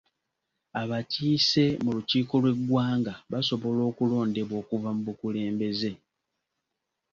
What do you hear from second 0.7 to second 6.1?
Abakiise mu lukiiko lw'eggwanga basobola okulondebwa okuva mu bukulembeze.